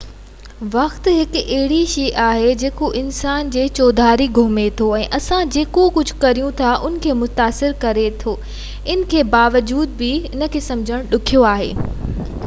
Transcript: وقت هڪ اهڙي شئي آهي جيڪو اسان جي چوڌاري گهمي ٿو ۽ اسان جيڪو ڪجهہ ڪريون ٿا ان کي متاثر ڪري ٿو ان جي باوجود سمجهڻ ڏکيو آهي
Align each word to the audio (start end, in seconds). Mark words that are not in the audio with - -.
وقت 0.75 1.07
هڪ 1.15 1.41
اهڙي 1.55 1.81
شئي 1.91 2.05
آهي 2.27 2.53
جيڪو 2.63 2.87
اسان 3.01 3.51
جي 3.55 3.65
چوڌاري 3.81 4.25
گهمي 4.39 4.63
ٿو 4.79 4.87
۽ 5.01 5.03
اسان 5.19 5.51
جيڪو 5.57 5.83
ڪجهہ 5.99 6.19
ڪريون 6.25 6.57
ٿا 6.63 6.71
ان 6.89 6.97
کي 7.05 7.15
متاثر 7.21 7.77
ڪري 7.85 8.07
ٿو 8.27 8.35
ان 8.95 9.05
جي 9.15 9.25
باوجود 9.35 10.05
سمجهڻ 10.73 11.09
ڏکيو 11.15 11.47
آهي 11.55 11.71